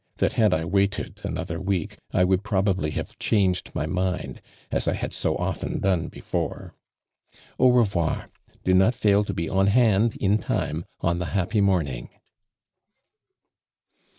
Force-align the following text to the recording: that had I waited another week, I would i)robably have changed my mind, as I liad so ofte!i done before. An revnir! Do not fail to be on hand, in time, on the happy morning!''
that 0.17 0.33
had 0.33 0.51
I 0.51 0.65
waited 0.65 1.21
another 1.23 1.61
week, 1.61 1.97
I 2.11 2.23
would 2.23 2.41
i)robably 2.41 2.91
have 2.93 3.19
changed 3.19 3.69
my 3.75 3.85
mind, 3.85 4.41
as 4.71 4.87
I 4.87 4.95
liad 4.95 5.13
so 5.13 5.35
ofte!i 5.35 5.77
done 5.77 6.07
before. 6.07 6.73
An 7.59 7.67
revnir! 7.67 8.25
Do 8.63 8.73
not 8.73 8.95
fail 8.95 9.23
to 9.23 9.33
be 9.35 9.47
on 9.47 9.67
hand, 9.67 10.15
in 10.17 10.39
time, 10.39 10.85
on 11.01 11.19
the 11.19 11.25
happy 11.37 11.61
morning!'' 11.61 12.09